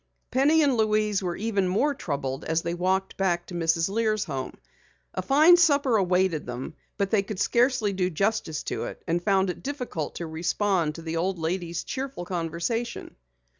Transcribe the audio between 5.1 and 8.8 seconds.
A fine supper awaited them. They scarcely did justice